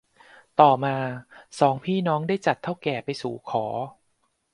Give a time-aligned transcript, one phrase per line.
[0.59, 0.95] ต่อมา
[1.59, 3.65] สองพี่น้องได้จัดเถ้าแก่ไปสู่ขอ